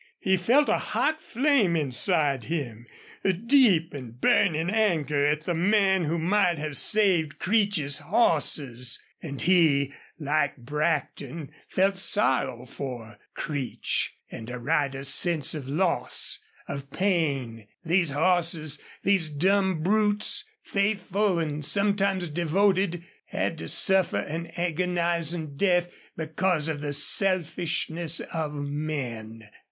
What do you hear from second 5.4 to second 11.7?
the man who might have saved Creech's horses. And he, like Brackton,